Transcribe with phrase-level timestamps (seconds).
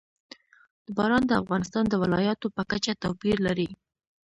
[0.95, 3.69] باران د افغانستان د ولایاتو په کچه توپیر لري.